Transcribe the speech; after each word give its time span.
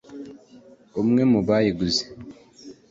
umwe 1.01 1.21
mu 1.31 1.39
bayiguze 1.47 2.03